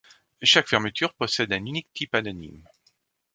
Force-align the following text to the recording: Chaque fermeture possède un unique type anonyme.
Chaque 0.41 0.67
fermeture 0.67 1.13
possède 1.13 1.53
un 1.53 1.63
unique 1.63 1.93
type 1.93 2.15
anonyme. 2.15 2.63